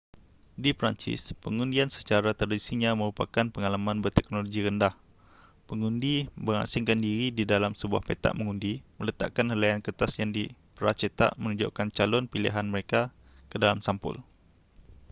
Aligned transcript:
di 0.63 0.71
perancis 0.77 1.21
pengundian 1.45 1.89
secara 1.97 2.29
tradisinya 2.39 2.91
merupakan 3.01 3.45
pengalaman 3.53 3.97
berteknologi 4.03 4.59
rendah 4.67 4.95
pengundi 5.69 6.15
mengasingkan 6.45 6.97
diri 7.07 7.27
di 7.37 7.43
dalam 7.53 7.73
sebuah 7.81 8.01
petak 8.07 8.33
mengundi 8.39 8.73
meletakkan 8.99 9.47
helaian 9.53 9.77
kertas 9.85 10.11
yang 10.19 10.31
dipracetak 10.37 11.31
menunjukkan 11.41 11.87
calon 11.97 12.25
pilihan 12.33 12.65
mereka 12.73 13.01
ke 13.53 13.61
dalam 13.63 13.77
sampul 13.87 14.15